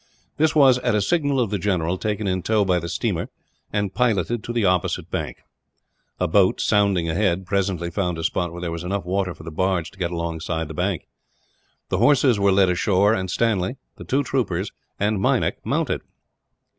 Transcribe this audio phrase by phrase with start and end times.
[0.37, 3.29] This was, at a signal of the general, taken in tow by the steamer,
[3.71, 5.37] and piloted to the opposite bank.
[6.19, 9.51] A boat, sounding ahead, presently found a spot where there was enough water for the
[9.51, 11.05] barge to get alongside the bank.
[11.89, 16.01] The horses were led ashore; and Stanley, the two troopers, and Meinik mounted.